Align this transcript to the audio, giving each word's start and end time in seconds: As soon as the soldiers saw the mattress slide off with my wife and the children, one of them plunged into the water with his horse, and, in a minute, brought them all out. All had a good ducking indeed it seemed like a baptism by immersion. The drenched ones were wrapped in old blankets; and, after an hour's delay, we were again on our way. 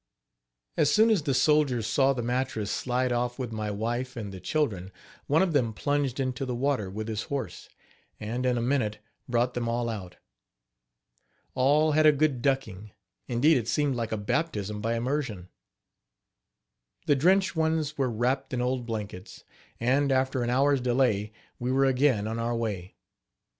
As 0.77 0.91
soon 0.91 1.11
as 1.11 1.21
the 1.21 1.33
soldiers 1.35 1.85
saw 1.85 2.11
the 2.11 2.23
mattress 2.23 2.71
slide 2.71 3.11
off 3.11 3.37
with 3.37 3.51
my 3.51 3.69
wife 3.69 4.17
and 4.17 4.33
the 4.33 4.39
children, 4.39 4.91
one 5.27 5.43
of 5.43 5.53
them 5.53 5.73
plunged 5.73 6.19
into 6.19 6.43
the 6.43 6.55
water 6.55 6.89
with 6.89 7.07
his 7.07 7.21
horse, 7.25 7.69
and, 8.19 8.43
in 8.43 8.57
a 8.57 8.63
minute, 8.63 8.97
brought 9.29 9.53
them 9.53 9.69
all 9.69 9.89
out. 9.89 10.17
All 11.53 11.91
had 11.91 12.07
a 12.07 12.11
good 12.11 12.41
ducking 12.41 12.89
indeed 13.27 13.57
it 13.57 13.67
seemed 13.67 13.95
like 13.95 14.11
a 14.11 14.17
baptism 14.17 14.81
by 14.81 14.95
immersion. 14.95 15.49
The 17.05 17.15
drenched 17.15 17.55
ones 17.55 17.95
were 17.95 18.09
wrapped 18.09 18.53
in 18.55 18.59
old 18.59 18.87
blankets; 18.87 19.43
and, 19.79 20.11
after 20.11 20.41
an 20.41 20.49
hour's 20.49 20.81
delay, 20.81 21.31
we 21.59 21.71
were 21.71 21.85
again 21.85 22.25
on 22.27 22.39
our 22.39 22.55
way. 22.55 22.95